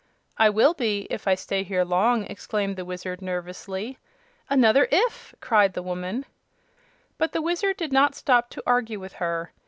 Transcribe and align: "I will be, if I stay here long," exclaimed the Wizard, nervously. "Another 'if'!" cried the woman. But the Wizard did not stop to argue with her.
"I 0.35 0.49
will 0.49 0.73
be, 0.73 1.05
if 1.11 1.27
I 1.27 1.35
stay 1.35 1.61
here 1.61 1.85
long," 1.85 2.23
exclaimed 2.25 2.75
the 2.75 2.83
Wizard, 2.85 3.21
nervously. 3.21 3.99
"Another 4.49 4.87
'if'!" 4.91 5.35
cried 5.41 5.73
the 5.73 5.83
woman. 5.83 6.25
But 7.19 7.33
the 7.33 7.41
Wizard 7.43 7.77
did 7.77 7.93
not 7.93 8.15
stop 8.15 8.49
to 8.49 8.63
argue 8.65 8.99
with 8.99 9.13
her. 9.21 9.53